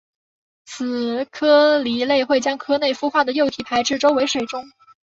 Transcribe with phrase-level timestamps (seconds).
[0.65, 4.65] 此科蜊类会将壳内孵化的幼体排至周围水中。